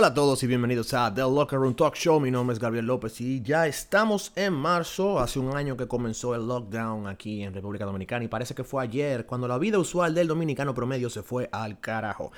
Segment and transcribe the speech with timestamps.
[0.00, 2.18] Hola a todos y bienvenidos a The Locker Room Talk Show.
[2.20, 5.20] Mi nombre es Gabriel López y ya estamos en marzo.
[5.20, 8.82] Hace un año que comenzó el lockdown aquí en República Dominicana y parece que fue
[8.82, 12.32] ayer cuando la vida usual del dominicano promedio se fue al carajo.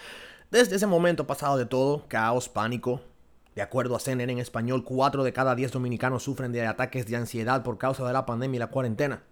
[0.51, 3.01] Desde ese momento pasado de todo, caos, pánico.
[3.55, 7.15] De acuerdo a CNN en español, 4 de cada 10 dominicanos sufren de ataques de
[7.15, 9.23] ansiedad por causa de la pandemia y la cuarentena.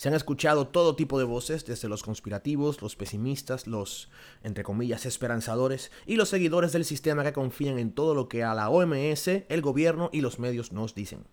[0.00, 4.08] Se han escuchado todo tipo de voces, desde los conspirativos, los pesimistas, los,
[4.42, 8.54] entre comillas, esperanzadores y los seguidores del sistema que confían en todo lo que a
[8.54, 11.26] la OMS, el gobierno y los medios nos dicen.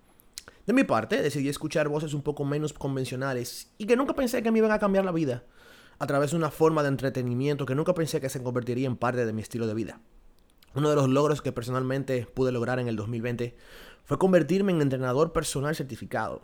[0.66, 4.52] De mi parte, decidí escuchar voces un poco menos convencionales y que nunca pensé que
[4.52, 5.45] me iban a cambiar la vida,
[5.98, 9.26] a través de una forma de entretenimiento que nunca pensé que se convertiría en parte
[9.26, 10.02] de mi estilo de vida.
[10.76, 13.55] Uno de los logros que personalmente pude lograr en el 2020
[14.04, 16.41] fue convertirme en entrenador personal certificado.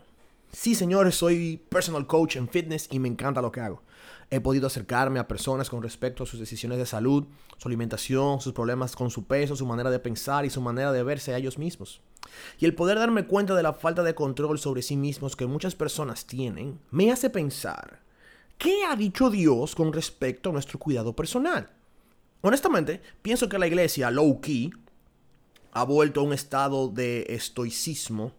[0.54, 3.82] Sí, señores, soy personal coach en fitness y me encanta lo que hago.
[4.30, 7.24] He podido acercarme a personas con respecto a sus decisiones de salud,
[7.58, 11.02] su alimentación, sus problemas con su peso, su manera de pensar y su manera de
[11.02, 12.00] verse a ellos mismos.
[12.60, 15.74] Y el poder darme cuenta de la falta de control sobre sí mismos que muchas
[15.74, 18.00] personas tienen, me hace pensar,
[18.56, 21.68] ¿qué ha dicho Dios con respecto a nuestro cuidado personal?
[22.42, 24.70] Honestamente, pienso que la iglesia, low key,
[25.72, 28.32] ha vuelto a un estado de estoicismo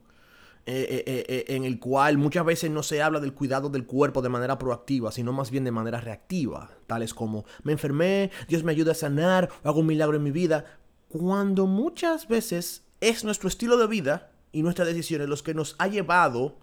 [0.67, 4.23] eh, eh, eh, en el cual muchas veces no se habla del cuidado del cuerpo
[4.23, 8.71] de manera proactiva, sino más bien de manera reactiva, tales como me enfermé, Dios me
[8.71, 10.65] ayuda a sanar, hago un milagro en mi vida,
[11.07, 15.87] cuando muchas veces es nuestro estilo de vida y nuestras decisiones los que nos ha
[15.87, 16.57] llevado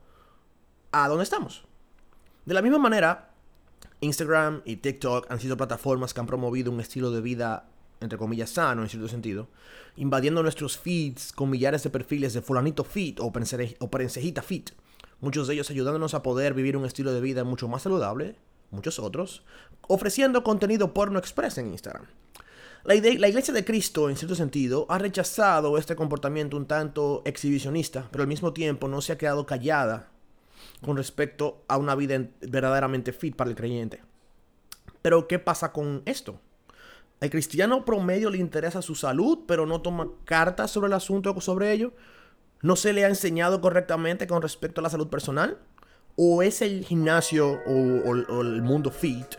[0.90, 1.64] a donde estamos.
[2.44, 3.30] De la misma manera,
[4.00, 7.68] Instagram y TikTok han sido plataformas que han promovido un estilo de vida
[8.02, 9.48] entre comillas, sano en cierto sentido,
[9.96, 14.70] invadiendo nuestros feeds con millares de perfiles de fulanito fit o, perencejita fit,
[15.20, 18.36] muchos de ellos ayudándonos a poder vivir un estilo de vida mucho más saludable,
[18.70, 19.44] muchos otros,
[19.82, 22.06] ofreciendo contenido porno express en Instagram.
[22.84, 28.22] La, Iglesia de Cristo, en cierto sentido, ha rechazado este comportamiento un tanto exhibicionista, pero
[28.22, 30.08] al mismo tiempo no se ha quedado callada
[30.84, 34.02] con respecto a una vida verdaderamente fit para el creyente.
[35.00, 36.40] Pero, ¿qué pasa con esto?
[37.22, 41.70] El cristiano promedio le interesa su salud, pero no toma cartas sobre el asunto sobre
[41.70, 41.92] ello.
[42.62, 45.56] ¿No se le ha enseñado correctamente con respecto a la salud personal?
[46.16, 49.36] ¿O es el gimnasio o, el mundo fit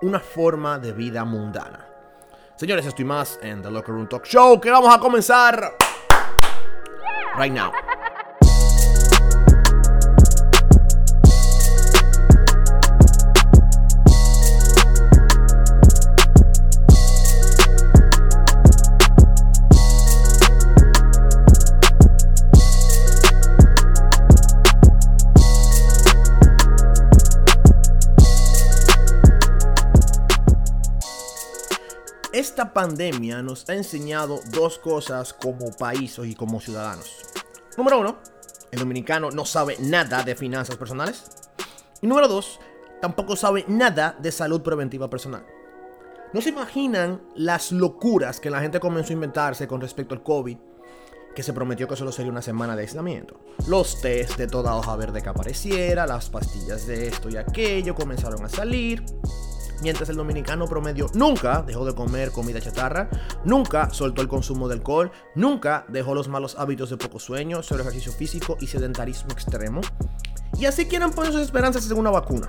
[0.00, 1.84] una forma de vida mundana?
[2.54, 5.72] Señores, estoy más en The Locker Room Talk Show que vamos a comenzar
[7.36, 7.72] right now.
[32.34, 37.22] Esta pandemia nos ha enseñado dos cosas como país y como ciudadanos.
[37.76, 38.18] Número uno,
[38.72, 41.26] el dominicano no sabe nada de finanzas personales.
[42.02, 42.58] Y número dos,
[43.00, 45.46] tampoco sabe nada de salud preventiva personal.
[46.32, 50.58] No se imaginan las locuras que la gente comenzó a inventarse con respecto al COVID,
[51.36, 53.38] que se prometió que solo sería una semana de aislamiento.
[53.68, 58.44] Los test de toda hoja verde que apareciera, las pastillas de esto y aquello comenzaron
[58.44, 59.04] a salir
[59.84, 63.10] mientras el dominicano promedio nunca dejó de comer comida chatarra,
[63.44, 67.82] nunca soltó el consumo de alcohol, nunca dejó los malos hábitos de poco sueño, sobre
[67.82, 69.82] ejercicio físico y sedentarismo extremo.
[70.58, 72.46] Y así quieren poner sus esperanzas en una vacuna.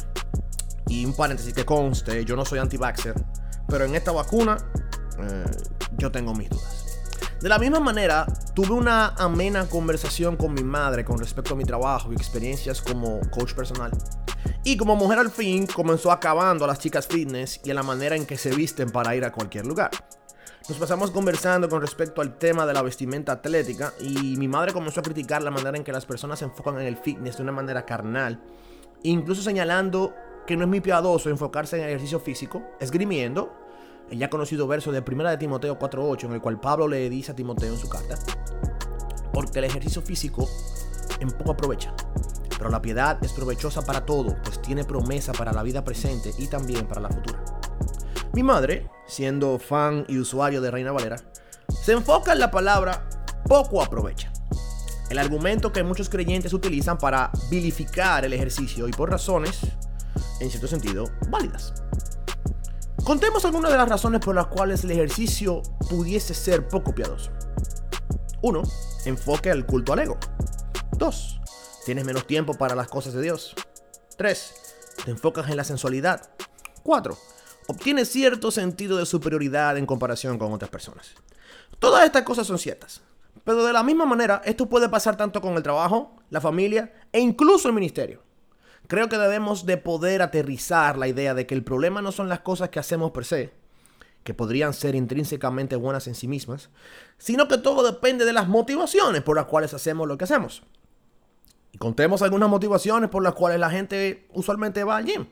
[0.88, 3.16] Y un paréntesis que conste, yo no soy anti-vaxxer,
[3.67, 4.56] pero en esta vacuna
[5.19, 5.46] eh,
[5.97, 6.85] yo tengo mis dudas.
[7.41, 11.66] De la misma manera, tuve una amena conversación con mi madre con respecto a mi
[11.66, 13.91] trabajo y experiencias como coach personal.
[14.68, 18.16] Y como mujer al fin comenzó acabando a las chicas fitness y a la manera
[18.16, 19.92] en que se visten para ir a cualquier lugar.
[20.68, 25.02] Nos pasamos conversando con respecto al tema de la vestimenta atlética y mi madre comenzó
[25.02, 27.52] a criticar la manera en que las personas se enfocan en el fitness de una
[27.52, 28.42] manera carnal,
[29.03, 30.16] incluso señalando
[30.47, 33.56] que no es muy piadoso enfocarse en el ejercicio físico, esgrimiendo
[34.09, 37.34] el ya conocido verso de 1 de Timoteo 4.8 en el cual Pablo le dice
[37.34, 38.18] a Timoteo en su carta,
[39.32, 40.50] porque el ejercicio físico
[41.20, 41.94] en poco aprovecha,
[42.57, 46.47] pero la piedad es provechosa para todo, pues tiene promesa para la vida presente y
[46.47, 47.43] también para la futura.
[48.34, 51.17] Mi madre, siendo fan y usuario de Reina Valera,
[51.84, 53.07] se enfoca en la palabra
[53.47, 54.31] poco aprovecha.
[55.09, 59.59] El argumento que muchos creyentes utilizan para vilificar el ejercicio y por razones,
[60.40, 61.73] en cierto sentido, válidas.
[63.03, 67.31] Contemos algunas de las razones por las cuales el ejercicio pudiese ser poco piadoso.
[68.41, 68.63] 1.
[69.05, 70.17] Enfoque al culto al ego.
[70.97, 71.41] 2.
[71.85, 73.53] Tienes menos tiempo para las cosas de Dios.
[74.17, 74.55] 3.
[75.05, 76.32] Te enfocas en la sensualidad.
[76.82, 77.16] 4.
[77.67, 81.14] Obtienes cierto sentido de superioridad en comparación con otras personas.
[81.78, 83.02] Todas estas cosas son ciertas.
[83.43, 87.20] Pero de la misma manera, esto puede pasar tanto con el trabajo, la familia e
[87.20, 88.23] incluso el ministerio.
[88.87, 92.40] Creo que debemos de poder aterrizar la idea de que el problema no son las
[92.40, 93.53] cosas que hacemos per se,
[94.23, 96.72] que podrían ser intrínsecamente buenas en sí mismas,
[97.20, 100.64] sino que todo depende de las motivaciones por las cuales hacemos lo que hacemos.
[101.77, 105.25] Contemos algunas motivaciones por las cuales la gente usualmente va al gym.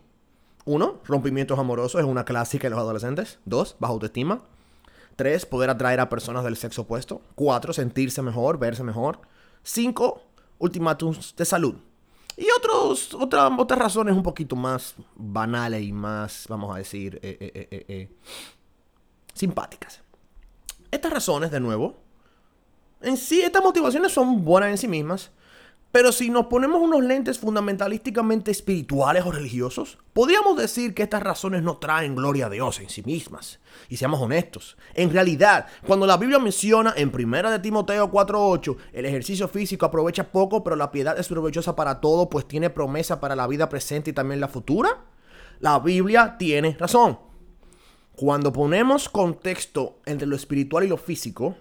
[0.65, 3.39] Uno, rompimientos amorosos es una clásica de los adolescentes.
[3.45, 4.41] Dos, baja autoestima.
[5.15, 7.21] Tres, poder atraer a personas del sexo opuesto.
[7.35, 9.19] Cuatro, sentirse mejor, verse mejor.
[9.61, 10.23] Cinco,
[10.59, 11.75] ultimátums de salud.
[12.35, 17.85] Y otros, otras razones un poquito más banales y más, vamos a decir, eh, eh,
[17.87, 18.09] eh,
[19.33, 20.01] simpáticas.
[20.89, 21.95] Estas razones, de nuevo,
[23.01, 25.29] en sí, estas motivaciones son buenas en sí mismas,
[25.93, 31.61] pero si nos ponemos unos lentes fundamentalísticamente espirituales o religiosos, podríamos decir que estas razones
[31.61, 33.59] no traen gloria a Dios en sí mismas.
[33.89, 39.05] Y seamos honestos, en realidad, cuando la Biblia menciona en 1 de Timoteo 4:8, el
[39.05, 43.35] ejercicio físico aprovecha poco, pero la piedad es provechosa para todo, pues tiene promesa para
[43.35, 45.05] la vida presente y también la futura,
[45.59, 47.19] la Biblia tiene razón.
[48.15, 51.55] Cuando ponemos contexto entre lo espiritual y lo físico,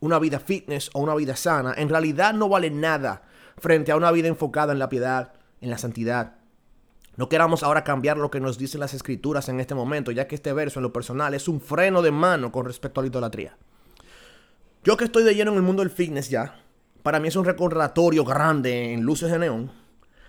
[0.00, 3.29] una vida fitness o una vida sana, en realidad no vale nada
[3.60, 6.36] frente a una vida enfocada en la piedad, en la santidad.
[7.16, 10.34] No queramos ahora cambiar lo que nos dicen las escrituras en este momento, ya que
[10.34, 13.56] este verso en lo personal es un freno de mano con respecto a la idolatría.
[14.84, 16.62] Yo que estoy de lleno en el mundo del fitness ya,
[17.02, 19.70] para mí es un recordatorio grande en luces de neón,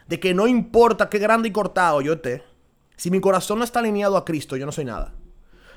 [0.08, 2.44] de que no importa qué grande y cortado yo esté,
[2.98, 5.14] si mi corazón no está alineado a Cristo, yo no soy nada.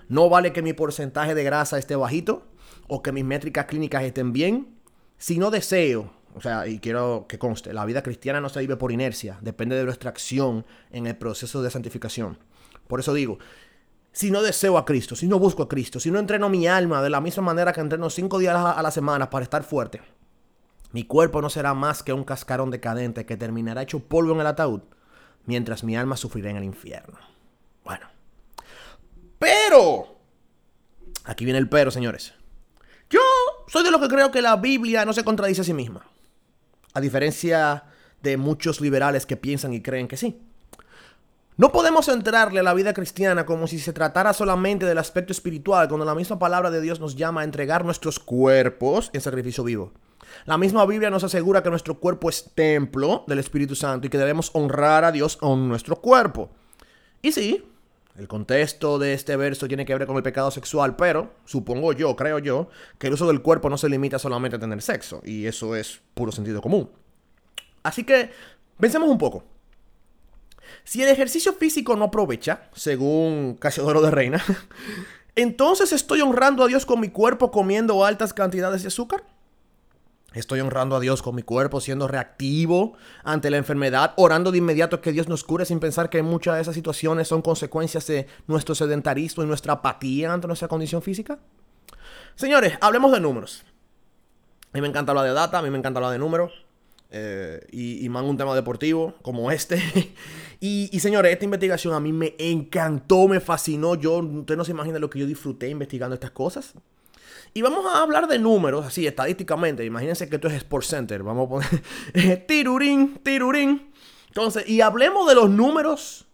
[0.09, 2.47] No vale que mi porcentaje de grasa esté bajito
[2.89, 4.77] o que mis métricas clínicas estén bien,
[5.17, 8.77] si no deseo o sea, y quiero que conste, la vida cristiana no se vive
[8.77, 12.39] por inercia, depende de nuestra acción en el proceso de santificación.
[12.89, 13.39] Por eso digo,
[14.13, 17.03] si no deseo a Cristo, si no busco a Cristo, si no entreno mi alma
[17.03, 20.03] de la misma manera que entreno cinco días a la semana para estar fuerte,
[20.93, 24.47] mi cuerpo no será más que un cascarón decadente que terminará hecho polvo en el
[24.47, 24.83] ataúd,
[25.45, 27.19] mientras mi alma sufrirá en el infierno.
[27.85, 28.07] Bueno.
[29.39, 30.19] Pero,
[31.25, 32.35] aquí viene el pero, señores.
[33.11, 33.21] Yo
[33.67, 36.07] soy de los que creo que la Biblia no se contradice a sí misma.
[36.95, 37.85] A diferencia
[38.23, 40.41] de muchos liberales que piensan y creen que sí.
[41.57, 45.87] No podemos entrarle a la vida cristiana como si se tratara solamente del aspecto espiritual,
[45.89, 49.93] cuando la misma palabra de Dios nos llama a entregar nuestros cuerpos en sacrificio vivo.
[50.47, 54.19] La misma Biblia nos asegura que nuestro cuerpo es templo del Espíritu Santo y que
[54.19, 56.51] debemos honrar a Dios con nuestro cuerpo.
[57.23, 57.65] Y sí,
[58.17, 62.15] el contexto de este verso tiene que ver con el pecado sexual, pero supongo yo,
[62.15, 62.69] creo yo,
[62.99, 66.01] que el uso del cuerpo no se limita solamente a tener sexo, y eso es
[66.15, 66.91] puro sentido común.
[67.83, 68.31] Así que,
[68.79, 69.45] pensemos un poco.
[70.85, 74.43] Si el ejercicio físico no aprovecha, según Casiodoro de Reina,
[75.35, 79.25] entonces estoy honrando a Dios con mi cuerpo comiendo altas cantidades de azúcar.
[80.35, 85.01] Estoy honrando a Dios con mi cuerpo, siendo reactivo ante la enfermedad, orando de inmediato
[85.01, 88.75] que Dios nos cure sin pensar que muchas de esas situaciones son consecuencias de nuestro
[88.75, 91.39] sedentarismo y nuestra apatía ante nuestra condición física.
[92.35, 93.65] Señores, hablemos de números.
[94.73, 96.53] A mí me encanta hablar de data, a mí me encanta hablar de números.
[97.17, 99.81] Eh, y, más un tema deportivo como este.
[100.61, 103.95] y, y, señores, esta investigación a mí me encantó, me fascinó.
[103.95, 106.75] Yo, usted no se imagina lo que yo disfruté investigando estas cosas.
[107.53, 109.85] Y vamos a hablar de números, así estadísticamente.
[109.85, 111.23] Imagínense que esto es Sports Center.
[111.23, 113.93] Vamos a poner tirurín, tirurín.
[114.29, 116.27] Entonces, y hablemos de los números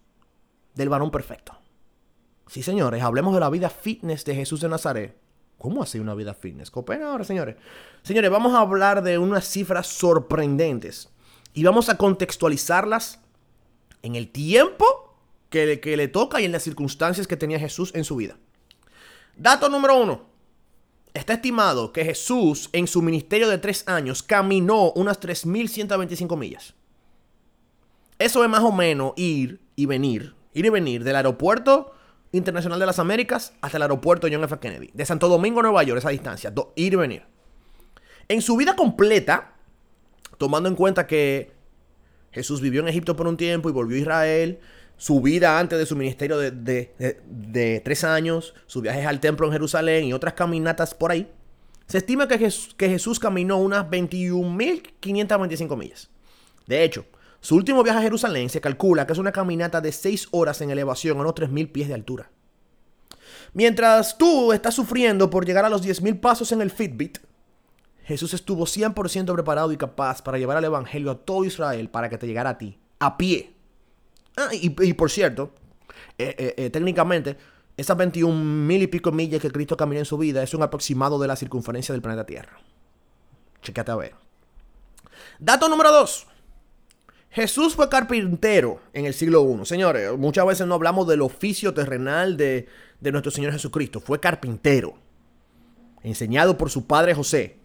[0.75, 1.59] del varón perfecto.
[2.47, 5.16] Sí, señores, hablemos de la vida fitness de Jesús de Nazaret.
[5.59, 6.71] ¿Cómo hace una vida fitness?
[6.71, 7.57] Copen ahora, señores.
[8.02, 11.11] Señores, vamos a hablar de unas cifras sorprendentes.
[11.52, 13.21] Y vamos a contextualizarlas
[14.02, 15.14] en el tiempo
[15.50, 18.38] que que le toca y en las circunstancias que tenía Jesús en su vida.
[19.37, 20.29] Dato número uno.
[21.14, 26.75] Está estimado que Jesús en su ministerio de tres años caminó unas 3.125 millas.
[28.19, 31.93] Eso es más o menos ir y venir, ir y venir del aeropuerto
[32.33, 34.59] internacional de las Américas hasta el aeropuerto John F.
[34.59, 34.90] Kennedy.
[34.93, 37.23] De Santo Domingo a Nueva York, esa distancia, ir y venir.
[38.29, 39.55] En su vida completa,
[40.38, 41.52] tomando en cuenta que
[42.31, 44.61] Jesús vivió en Egipto por un tiempo y volvió a Israel,
[45.00, 50.04] su vida antes de su ministerio de, tres años, sus viajes al templo en Jerusalén
[50.04, 51.26] y otras caminatas por ahí,
[51.87, 56.11] se estima que, Jesús, que Jesús caminó unas 21.525 millas.
[56.66, 57.07] De hecho,
[57.40, 60.71] su último viaje a Jerusalén se calcula que es una caminata de 6 horas en
[60.71, 62.30] elevación a unos 3.000 pies de altura.
[63.54, 67.21] Mientras tú estás sufriendo por llegar a los 10.000 pasos en el Fitbit,
[68.04, 72.19] Jesús estuvo 100% preparado y capaz para llevar el Evangelio a todo Israel para que
[72.19, 73.54] te llegara a ti, a pie,
[74.37, 75.52] Ah, y, por cierto,
[76.18, 77.37] eh, eh, eh, técnicamente,
[77.76, 78.34] esas 21
[78.66, 81.37] mil y pico millas que Cristo caminó en su vida es un aproximado de la
[81.37, 82.58] circunferencia del planeta Tierra.
[83.62, 84.14] Chequete a ver.
[85.38, 86.26] Dato número 2.
[87.30, 89.64] Jesús fue carpintero en el siglo I.
[89.64, 92.68] Señores, muchas veces no hablamos del oficio terrenal de,
[93.00, 94.00] de nuestro Señor Jesucristo.
[94.00, 94.94] Fue carpintero.
[96.02, 97.56] Enseñado por su padre José.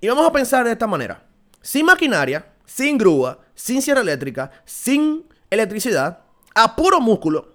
[0.00, 1.26] Y vamos a pensar de esta manera.
[1.60, 6.20] Sin maquinaria, sin grúa, sin sierra eléctrica, sin electricidad,
[6.54, 7.52] a puro músculo,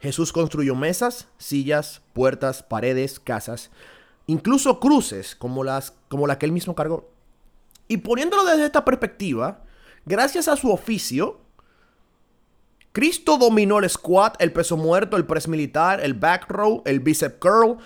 [0.00, 3.70] Jesús construyó mesas, sillas, puertas, paredes, casas,
[4.26, 7.08] incluso cruces como las como la que él mismo cargó.
[7.88, 9.62] Y poniéndolo desde esta perspectiva,
[10.04, 11.40] Gracias a su oficio,
[12.90, 17.38] Cristo dominó el squat, el peso muerto, el press militar, el back row, el bicep
[17.38, 17.78] curl,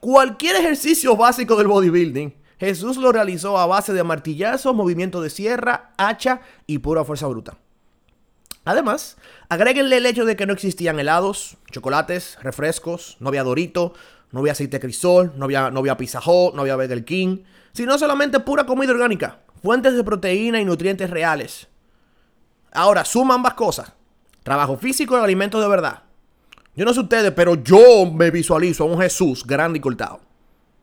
[0.00, 2.34] cualquier ejercicio básico del bodybuilding.
[2.58, 7.56] Jesús lo realizó a base de martillazos, movimiento de sierra, hacha y pura fuerza bruta.
[8.64, 9.16] Además,
[9.48, 13.94] agréguenle el hecho de que no existían helados, chocolates, refrescos, no había Dorito,
[14.30, 17.38] no había aceite crisol, no había, no había Pizza no había Burger King,
[17.72, 21.68] sino solamente pura comida orgánica, fuentes de proteína y nutrientes reales.
[22.72, 23.92] Ahora, suma ambas cosas.
[24.42, 26.02] Trabajo físico y alimentos de verdad.
[26.74, 30.20] Yo no sé ustedes, pero yo me visualizo a un Jesús grande y cortado.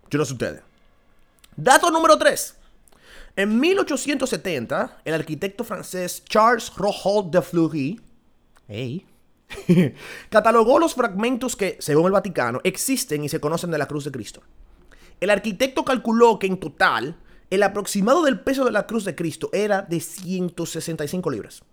[0.09, 0.62] Yo no sé ustedes.
[1.55, 2.58] Dato número 3.
[3.36, 8.01] En 1870, el arquitecto francés Charles Rohault de Fleury
[10.29, 14.12] catalogó los fragmentos que, según el Vaticano, existen y se conocen de la cruz de
[14.12, 14.41] Cristo.
[15.19, 17.17] El arquitecto calculó que en total
[17.50, 21.63] el aproximado del peso de la cruz de Cristo era de 165 libras.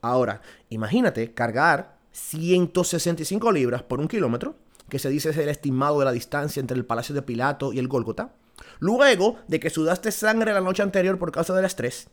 [0.00, 4.54] Ahora, imagínate cargar 165 libras por un kilómetro,
[4.88, 7.78] que se dice es el estimado de la distancia entre el Palacio de Pilato y
[7.78, 8.32] el Gólgota.
[8.78, 12.08] Luego de que sudaste sangre la noche anterior por causa del estrés,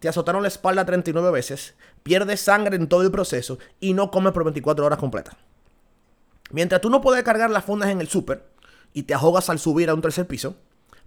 [0.00, 4.32] te azotaron la espalda 39 veces, pierdes sangre en todo el proceso y no comes
[4.32, 5.36] por 24 horas completas.
[6.50, 8.48] Mientras tú no puedes cargar las fundas en el súper
[8.92, 10.56] y te ahogas al subir a un tercer piso,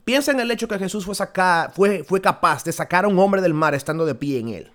[0.03, 3.75] Piensa en el hecho que Jesús fue, capaz de sacar a un hombre del mar
[3.75, 4.71] estando de pie en él.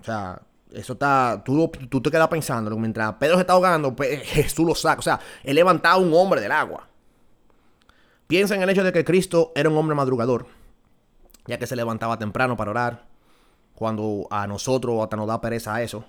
[0.00, 1.42] O sea, eso está.
[1.44, 2.76] Tú, tú te quedas pensando.
[2.76, 4.98] Mientras Pedro se está ahogando, pues, Jesús lo saca.
[4.98, 6.88] O sea, él levantaba a un hombre del agua.
[8.32, 10.46] Piensa en el hecho de que Cristo era un hombre madrugador.
[11.44, 13.04] Ya que se levantaba temprano para orar.
[13.74, 16.06] Cuando a nosotros hasta nos da pereza a eso.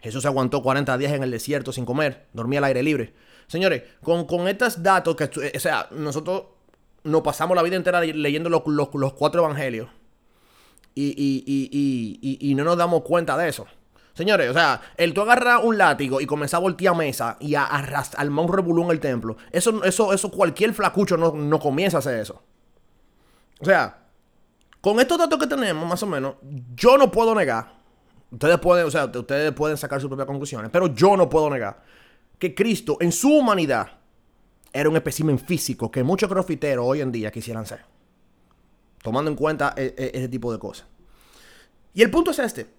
[0.00, 2.28] Jesús aguantó 40 días en el desierto sin comer.
[2.32, 3.12] Dormía al aire libre.
[3.48, 6.44] Señores, con, estos datos que, o sea, nosotros
[7.02, 8.62] nos pasamos la vida entera leyendo los,
[9.14, 9.88] cuatro evangelios
[10.94, 13.66] y, no nos damos cuenta de eso.
[14.18, 17.66] Señores, o sea, el tú agarras un látigo y comenzar a voltear mesa y a
[17.66, 21.98] arrastrar al un revolú en el templo, eso, eso, eso cualquier flacucho no, no comienza
[21.98, 22.42] a hacer eso.
[23.60, 24.08] O sea,
[24.80, 26.34] con estos datos que tenemos, más o menos,
[26.74, 27.78] yo no puedo negar.
[28.32, 31.80] Ustedes pueden, o sea, ustedes pueden sacar sus propias conclusiones, pero yo no puedo negar
[32.40, 34.00] que Cristo en su humanidad
[34.72, 37.84] era un espécimen físico que muchos crofiteros hoy en día quisieran ser.
[39.00, 40.88] Tomando en cuenta e, e, ese tipo de cosas.
[41.94, 42.77] Y el punto es este.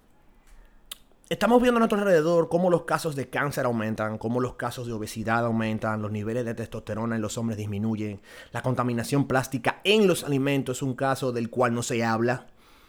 [1.31, 4.93] Estamos viendo a nuestro alrededor cómo los casos de cáncer aumentan, cómo los casos de
[4.93, 8.19] obesidad aumentan, los niveles de testosterona en los hombres disminuyen,
[8.51, 12.47] la contaminación plástica en los alimentos es un caso del cual no se habla.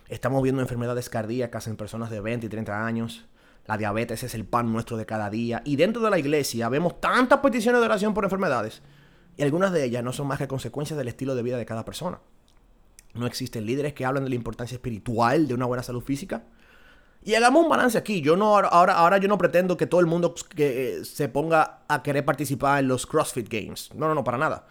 [0.08, 3.26] Estamos viendo enfermedades cardíacas en personas de 20 y 30 años.
[3.66, 5.60] La diabetes es el pan nuestro de cada día.
[5.66, 8.80] Y dentro de la iglesia vemos tantas peticiones de oración por enfermedades.
[9.36, 11.84] Y algunas de ellas no son más que consecuencias del estilo de vida de cada
[11.84, 12.20] persona.
[13.12, 16.44] No existen líderes que hablen de la importancia espiritual de una buena salud física.
[17.22, 18.20] Y hagamos un balance aquí.
[18.20, 21.80] Yo no, ahora, ahora yo no pretendo que todo el mundo que, eh, se ponga
[21.88, 23.90] a querer participar en los CrossFit Games.
[23.94, 24.66] No, no, no, para nada.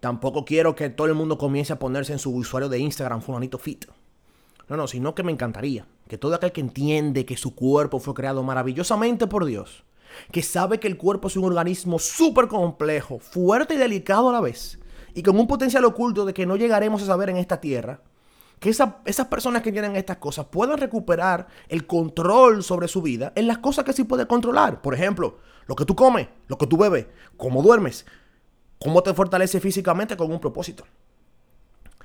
[0.00, 3.58] Tampoco quiero que todo el mundo comience a ponerse en su usuario de Instagram, Fulanito
[3.58, 3.84] Fit.
[4.68, 8.14] No, no, sino que me encantaría que todo aquel que entiende que su cuerpo fue
[8.14, 9.84] creado maravillosamente por Dios,
[10.32, 14.40] que sabe que el cuerpo es un organismo súper complejo, fuerte y delicado a la
[14.40, 14.80] vez,
[15.14, 18.00] y con un potencial oculto de que no llegaremos a saber en esta tierra,
[18.60, 23.46] que esas personas que tienen estas cosas puedan recuperar el control sobre su vida en
[23.46, 24.82] las cosas que sí puede controlar.
[24.82, 27.06] Por ejemplo, lo que tú comes, lo que tú bebes,
[27.38, 28.04] cómo duermes,
[28.78, 30.84] cómo te fortalece físicamente con un propósito.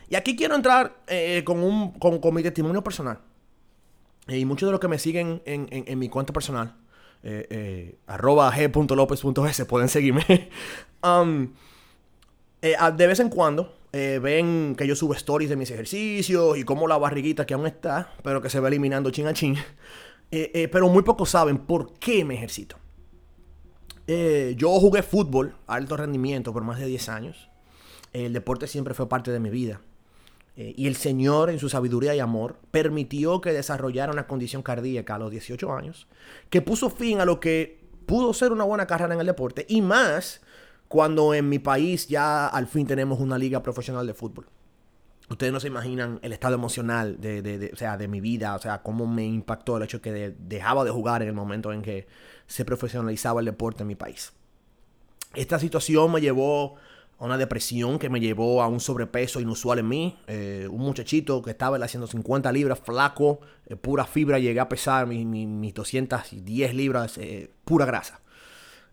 [0.08, 3.20] Y aquí quiero entrar eh, con, un, con, mi testimonio personal.
[4.30, 6.74] y muchos de los que me siguen en, mi cuenta personal,
[7.22, 10.50] eh, eh, arroba g.lopez.es, pueden seguirme.
[11.04, 11.54] Um,
[12.62, 13.78] de vez en cuando
[14.22, 18.14] ven que yo subo stories de mis ejercicios y como la barriguita que aún está,
[18.24, 19.56] pero que se va eliminando chin a chin.
[20.30, 22.78] pero muy pocos saben por qué me ejercito.
[24.08, 27.50] yo jugué fútbol alto rendimiento por más de 10 años.
[28.12, 29.82] El deporte siempre fue parte de mi vida.
[30.58, 35.16] Eh, y el Señor, en su sabiduría y amor, permitió que desarrollara una condición cardíaca
[35.16, 36.08] a los 18 años,
[36.50, 39.82] que puso fin a lo que pudo ser una buena carrera en el deporte y
[39.82, 40.42] más
[40.88, 44.48] cuando en mi país ya al fin tenemos una liga profesional de fútbol.
[45.30, 48.84] Ustedes no se imaginan el estado emocional de, o sea, de mi vida, o sea,
[48.84, 52.08] cómo me impactó el hecho que dejaba de jugar en el momento en que
[52.46, 54.34] se profesionalizaba el deporte en mi país.
[55.34, 56.76] Esta situación me llevó
[57.18, 60.20] a una depresión que me llevó a un sobrepeso inusual en mí.
[60.28, 65.08] Eh, un muchachito que estaba haciendo 50 libras, flaco, eh, pura fibra, llegué a pesar
[65.08, 68.22] mis, 210 libras, eh, pura grasa.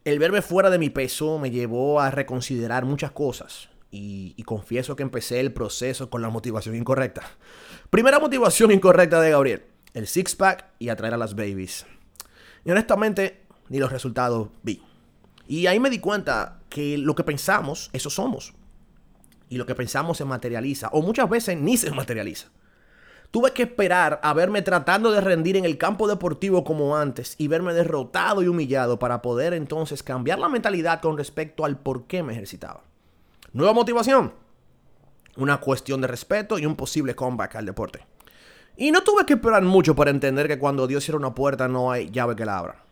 [0.04, 3.68] El verme fuera de mi peso me llevó a reconsiderar muchas cosas.
[3.90, 7.22] Y, confieso que empecé el proceso con la motivación incorrecta.
[7.90, 9.64] Primera motivación incorrecta de Gabriel.
[9.94, 11.86] El six-pack y atraer a las babies.
[12.64, 14.82] Y honestamente, ni los resultados vi.
[15.46, 18.54] Y ahí me di cuenta que lo que pensamos, eso somos.
[19.50, 20.88] Y lo que pensamos se materializa.
[20.88, 22.48] O muchas veces ni se materializa.
[23.32, 27.48] Tuve que esperar a verme tratando de rendir en el campo deportivo como antes y
[27.48, 32.22] verme derrotado y humillado para poder entonces cambiar la mentalidad con respecto al por qué
[32.22, 32.84] me ejercitaba.
[33.54, 34.34] Nueva motivación.
[35.38, 38.06] Una cuestión de respeto y un posible comeback al deporte.
[38.76, 41.90] Y no tuve que esperar mucho para entender que cuando Dios cierra una puerta no
[41.90, 42.84] hay llave que la abra.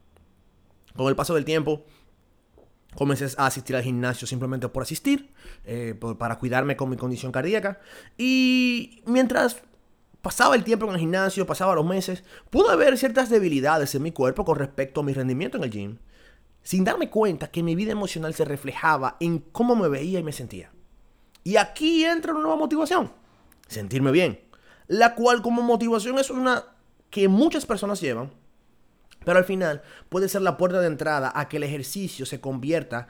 [0.96, 1.84] Con el paso del tiempo,
[2.94, 5.32] Comencé a asistir al gimnasio simplemente por asistir,
[5.64, 7.78] eh, para cuidarme con mi condición cardíaca.
[8.18, 9.62] Y mientras
[10.22, 14.12] pasaba el tiempo en el gimnasio, pasaba los meses, pude ver ciertas debilidades en mi
[14.12, 15.98] cuerpo con respecto a mi rendimiento en el gym,
[16.62, 20.32] sin darme cuenta que mi vida emocional se reflejaba en cómo me veía y me
[20.32, 20.70] sentía.
[21.42, 23.12] Y aquí entra una nueva motivación,
[23.66, 24.40] sentirme bien,
[24.88, 26.64] la cual como motivación es una
[27.08, 28.30] que muchas personas llevan
[29.24, 33.08] pero al final puede ser la puerta de entrada a que el ejercicio se convierta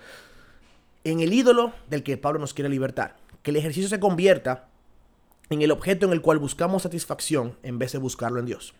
[1.05, 3.17] en el ídolo del que Pablo nos quiere libertar.
[3.43, 4.69] Que el ejercicio se convierta
[5.51, 8.73] en el objeto en el cual buscamos satisfacción en vez de buscarlo en Dios.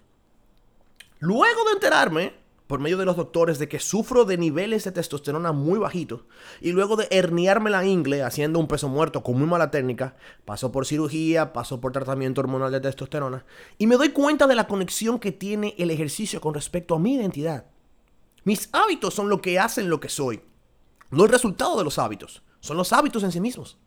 [1.19, 2.35] Luego de enterarme
[2.69, 6.21] por medio de los doctores de que sufro de niveles de testosterona muy bajitos
[6.61, 10.71] y luego de herniarme la ingle haciendo un peso muerto con muy mala técnica, paso
[10.71, 13.45] por cirugía, paso por tratamiento hormonal de testosterona
[13.77, 17.17] y me doy cuenta de la conexión que tiene el ejercicio con respecto a mi
[17.17, 17.67] identidad.
[18.45, 20.41] Mis hábitos son lo que hacen lo que soy,
[21.11, 23.79] no el resultado de los hábitos, son los hábitos en sí mismos.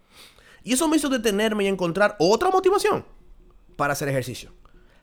[0.63, 3.05] Y eso me hizo detenerme y encontrar otra motivación
[3.75, 4.51] para hacer ejercicio.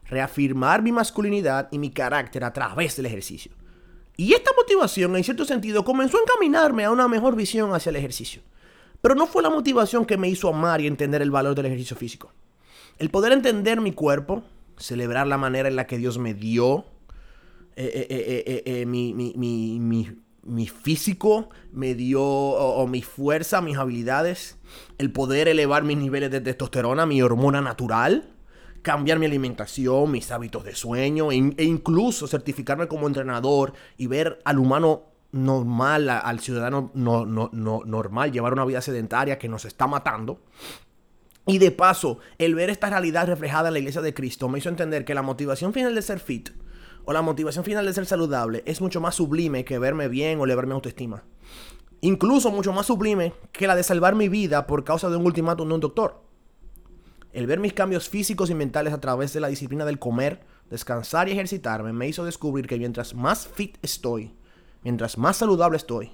[0.05, 3.53] Reafirmar mi masculinidad y mi carácter a través del ejercicio.
[4.17, 7.97] Y esta motivación, en cierto sentido, comenzó a encaminarme a una mejor visión hacia el
[7.97, 8.43] ejercicio.
[9.01, 11.97] Pero no fue la motivación que me hizo amar y entender el valor del ejercicio
[11.97, 12.33] físico.
[12.99, 14.43] El poder entender mi cuerpo,
[14.77, 16.85] celebrar la manera en la que Dios me dio,
[17.77, 20.11] eh, eh, eh, mi,
[20.67, 24.59] físico, me dio o, mi fuerza, mis habilidades,
[24.99, 28.31] el poder elevar mis niveles de testosterona, mi hormona natural,
[28.83, 34.59] cambiar mi alimentación, mis hábitos de sueño e, incluso certificarme como entrenador y ver al
[34.59, 40.41] humano normal, al ciudadano no, no, normal, llevar una vida sedentaria que nos está matando.
[41.47, 44.69] Y de paso, el ver esta realidad reflejada en la iglesia de Cristo me hizo
[44.69, 46.51] entender que la motivación final de ser fit
[47.05, 50.45] o la motivación final de ser saludable es mucho más sublime que verme bien o
[50.45, 51.25] elevar mi autoestima.
[52.01, 55.69] Incluso mucho más sublime que la de salvar mi vida por causa de un ultimátum
[55.69, 56.23] de un doctor.
[57.33, 61.29] El ver mis cambios físicos y mentales a través de la disciplina del comer, descansar
[61.29, 64.35] y ejercitarme me hizo descubrir que mientras más fit estoy,
[64.83, 66.13] mientras más saludable estoy,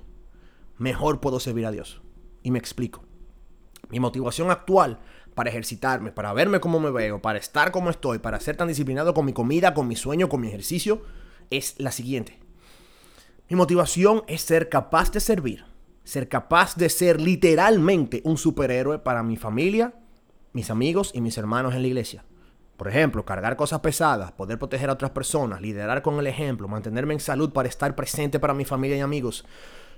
[0.77, 2.03] mejor puedo servir a Dios.
[2.43, 3.03] Y me explico.
[3.89, 4.99] Mi motivación actual
[5.37, 9.13] para ejercitarme, para verme como me veo, para estar como estoy, para ser tan disciplinado
[9.13, 11.03] con mi comida, con mi sueño, con mi ejercicio,
[11.51, 12.41] es la siguiente.
[13.51, 15.67] Mi motivación es ser capaz de servir,
[16.05, 19.93] ser capaz de ser literalmente un superhéroe para mi familia,
[20.55, 22.25] mis amigos y mis hermanos en la iglesia.
[22.79, 27.13] Por ejemplo, cargar cosas pesadas, poder proteger a otras personas, liderar con el ejemplo, mantenerme
[27.13, 29.45] en salud para estar presente para mi familia y amigos.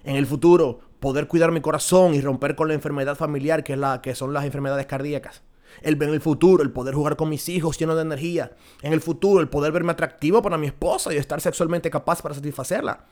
[0.02, 3.78] En el futuro, poder cuidar mi corazón y romper con la enfermedad familiar que, es
[3.78, 5.42] la, que son las enfermedades cardíacas.
[5.82, 8.52] El, en el futuro, el poder jugar con mis hijos lleno de energía.
[8.82, 12.34] En el futuro, el poder verme atractivo para mi esposa y estar sexualmente capaz para
[12.34, 13.04] satisfacerla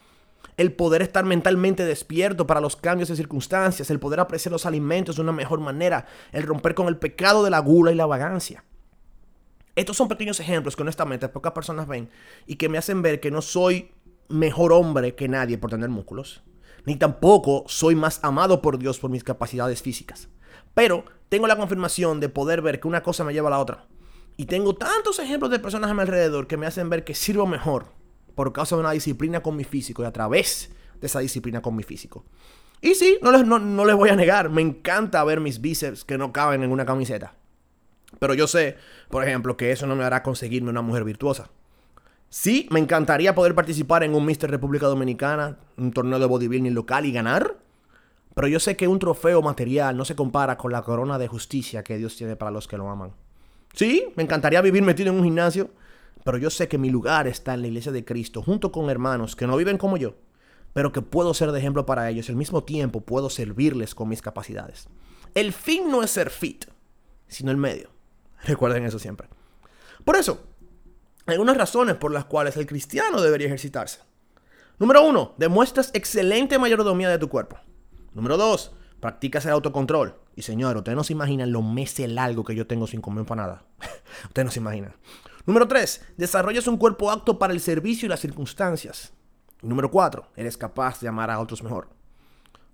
[0.56, 5.16] el poder estar mentalmente despierto para los cambios de circunstancias, el poder apreciar los alimentos
[5.16, 8.64] de una mejor manera, el romper con el pecado de la gula y la vagancia.
[9.74, 12.08] Estos son pequeños ejemplos que honestamente pocas personas ven
[12.46, 13.90] y que me hacen ver que no soy
[14.28, 16.42] mejor hombre que nadie por tener músculos,
[16.86, 20.28] ni tampoco soy más amado por Dios por mis capacidades físicas.
[20.72, 23.86] Pero tengo la confirmación de poder ver que una cosa me lleva a la otra.
[24.36, 27.46] Y tengo tantos ejemplos de personas a mi alrededor que me hacen ver que sirvo
[27.46, 27.92] mejor
[28.34, 30.70] por causa de una disciplina con mi físico y a través
[31.00, 32.24] de esa disciplina con mi físico.
[32.80, 36.18] Y sí, no les, no, les voy a negar, me encanta ver mis bíceps que
[36.18, 37.34] no caben en una camiseta.
[38.18, 38.76] Pero yo sé,
[39.08, 41.50] por ejemplo, que eso no me hará conseguirme una mujer virtuosa.
[42.38, 47.06] Sí, me encantaría poder participar en un Mister República Dominicana, un torneo de bodybuilding local
[47.06, 47.56] y ganar.
[48.34, 51.82] Pero yo sé que un trofeo material no se compara con la corona de justicia
[51.82, 53.12] que Dios tiene para los que lo aman.
[53.72, 55.70] Sí, me encantaría vivir metido en un gimnasio,
[56.24, 59.34] pero yo sé que mi lugar está en la iglesia de Cristo, junto con hermanos
[59.34, 60.14] que no viven como yo,
[60.74, 62.28] pero que puedo ser de ejemplo para ellos.
[62.28, 64.88] Al mismo tiempo puedo servirles con mis capacidades.
[65.34, 66.66] El fin no es ser fit,
[67.28, 67.88] sino el medio.
[68.44, 69.26] Recuerden eso siempre.
[70.04, 70.44] Por eso,
[71.34, 74.00] algunas razones por las cuales el cristiano debería ejercitarse.
[74.78, 77.58] Número uno, demuestras excelente mayordomía de tu cuerpo.
[78.12, 80.14] Número dos, practicas el autocontrol.
[80.34, 83.64] Y señor, ustedes no se imaginan lo meses largo que yo tengo sin comer nada.
[84.24, 84.94] ustedes no se imaginan.
[85.46, 89.12] Número tres, desarrollas un cuerpo apto para el servicio y las circunstancias.
[89.62, 91.88] número cuatro, eres capaz de amar a otros mejor.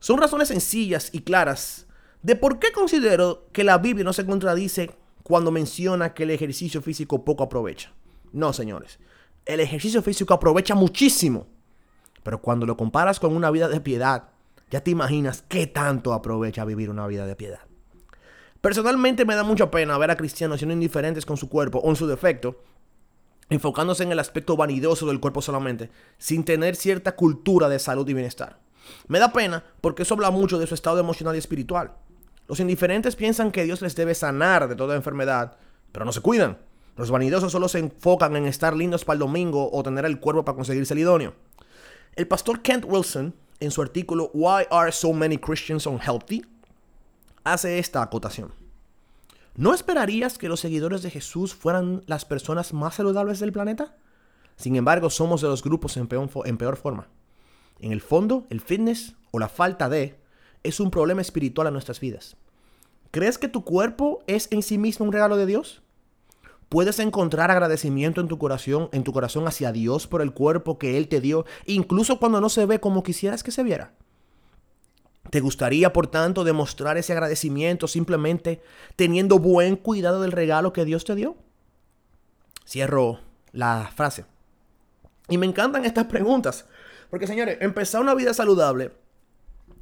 [0.01, 1.87] Son razones sencillas y claras
[2.23, 4.91] de por qué considero que la Biblia no se contradice
[5.23, 7.93] cuando menciona que el ejercicio físico poco aprovecha.
[8.33, 8.99] No, señores.
[9.45, 11.47] El ejercicio físico aprovecha muchísimo.
[12.23, 14.29] Pero cuando lo comparas con una vida de piedad,
[14.71, 17.61] ya te imaginas qué tanto aprovecha vivir una vida de piedad.
[18.61, 21.97] Personalmente me da mucha pena ver a cristianos siendo indiferentes con su cuerpo o en
[21.97, 22.63] su defecto,
[23.51, 28.15] enfocándose en el aspecto vanidoso del cuerpo solamente, sin tener cierta cultura de salud y
[28.15, 28.61] bienestar.
[29.09, 31.93] Me da pena porque eso habla mucho de su estado emocional y espiritual.
[32.49, 35.57] Los indiferentes piensan que Dios les debe sanar de toda enfermedad,
[35.91, 36.59] pero no se cuidan.
[36.97, 40.45] Los vanidosos solo se enfocan en estar lindos para el domingo o tener el cuerpo
[40.45, 41.35] para conseguirse el idóneo.
[42.15, 46.45] El pastor Kent Wilson, en su artículo Why Are So Many Christians Unhealthy,
[47.45, 48.53] hace esta acotación.
[49.55, 53.97] ¿No esperarías que los seguidores de Jesús fueran las personas más saludables del planeta?
[54.57, 57.09] Sin embargo, somos de los grupos en peor, en peor forma.
[57.81, 60.19] En el fondo, el fitness o la falta de
[60.63, 62.37] es un problema espiritual en nuestras vidas.
[63.11, 65.82] ¿Crees que tu cuerpo es en sí mismo un regalo de Dios?
[66.73, 70.97] Puedes encontrar agradecimiento en tu corazón, en tu corazón hacia Dios por el cuerpo que
[70.97, 73.93] Él te dio, incluso cuando no se ve como quisieras que se viera.
[75.29, 78.63] ¿Te gustaría, por tanto, demostrar ese agradecimiento simplemente
[78.97, 81.37] teniendo buen cuidado del regalo que Dios te dio?
[82.67, 83.21] Cierro
[83.53, 84.25] la frase.
[85.29, 86.65] Y me encantan estas preguntas,
[87.11, 88.93] porque señores, empezar una vida saludable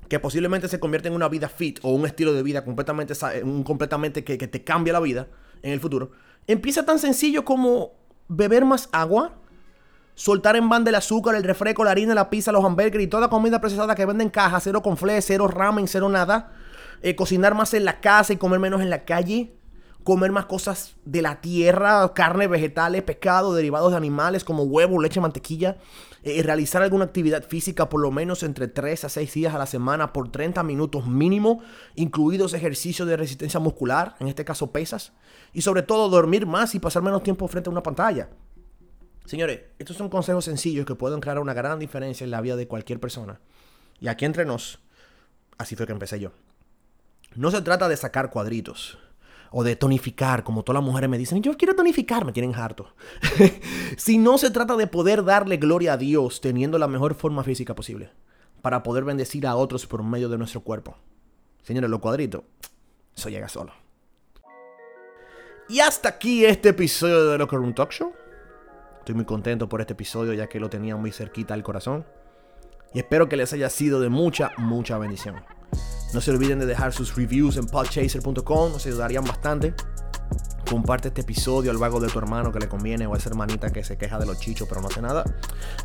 [0.08, 3.62] que posiblemente se convierte en una vida fit o un estilo de vida completamente, un
[3.62, 5.28] completamente que, que te cambia la vida
[5.62, 6.12] en el futuro,
[6.46, 7.92] empieza tan sencillo como
[8.28, 9.34] beber más agua,
[10.14, 13.28] soltar en banda el azúcar, el refresco, la harina, la pizza, los hamburgues y toda
[13.28, 16.52] comida procesada que venden en caja, cero con fle, cero ramen, cero nada,
[17.02, 19.54] eh, cocinar más en la casa y comer menos en la calle,
[20.04, 25.20] comer más cosas de la tierra, carne, vegetales, pescado, derivados de animales como huevo, leche,
[25.20, 25.78] mantequilla,
[26.22, 29.66] eh, realizar alguna actividad física por lo menos entre 3 a 6 días a la
[29.66, 31.62] semana por 30 minutos mínimo,
[31.94, 35.12] incluidos ejercicios de resistencia muscular, en este caso pesas,
[35.52, 38.28] y sobre todo dormir más y pasar menos tiempo frente a una pantalla.
[39.24, 42.66] Señores, estos son consejos sencillos que pueden crear una gran diferencia en la vida de
[42.66, 43.40] cualquier persona.
[44.00, 44.80] Y aquí entre nos,
[45.56, 46.32] así fue que empecé yo.
[47.34, 48.98] No se trata de sacar cuadritos
[49.50, 52.94] o de tonificar, como todas las mujeres me dicen, yo quiero tonificar, me tienen harto.
[53.96, 57.74] si no se trata de poder darle gloria a Dios teniendo la mejor forma física
[57.74, 58.10] posible,
[58.62, 60.96] para poder bendecir a otros por medio de nuestro cuerpo.
[61.62, 62.42] Señores, los cuadritos,
[63.16, 63.72] eso llega solo.
[65.68, 68.12] Y hasta aquí este episodio de Locker Room Talk Show.
[68.98, 72.04] Estoy muy contento por este episodio ya que lo tenía muy cerquita al corazón.
[72.92, 75.36] Y espero que les haya sido de mucha, mucha bendición.
[76.12, 79.74] No se olviden de dejar sus reviews en podchaser.com, nos ayudarían bastante.
[80.68, 83.70] Comparte este episodio al vago de tu hermano que le conviene o a esa hermanita
[83.70, 85.24] que se queja de los chichos pero no hace nada.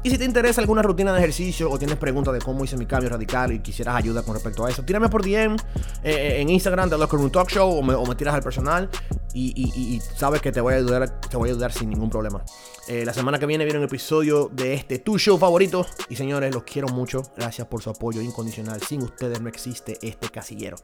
[0.03, 2.85] Y si te interesa alguna rutina de ejercicio o tienes preguntas de cómo hice mi
[2.85, 5.57] cambio radical y quisieras ayuda con respecto a eso, tírame por DM eh,
[6.03, 8.89] eh, en Instagram de Locker Room Talk Show o me, tiras al personal
[9.35, 12.43] y, sabes que te voy a ayudar, te voy a ayudar sin ningún problema.
[12.87, 15.85] Eh, la semana que viene viene un episodio de este tu show favorito.
[16.09, 17.23] Y señores, los quiero mucho.
[17.35, 18.81] Gracias por su apoyo incondicional.
[18.81, 20.77] Sin ustedes no existe este casillero.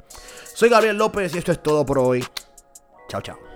[0.53, 2.25] Soy Gabriel López y esto es todo por hoy.
[3.07, 3.50] Chao, chao.